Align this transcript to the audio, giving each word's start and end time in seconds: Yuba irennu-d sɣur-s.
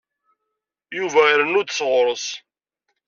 Yuba 0.97 1.21
irennu-d 1.33 1.69
sɣur-s. 1.73 2.27